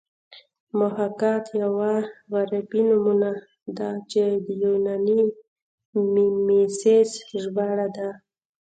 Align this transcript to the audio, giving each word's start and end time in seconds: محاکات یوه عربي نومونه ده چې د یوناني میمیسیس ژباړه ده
محاکات 0.79 1.43
یوه 1.63 1.93
عربي 2.35 2.81
نومونه 2.89 3.31
ده 3.77 3.89
چې 4.11 4.23
د 4.45 4.47
یوناني 4.65 5.21
میمیسیس 6.13 7.09
ژباړه 7.41 7.87
ده 7.95 8.09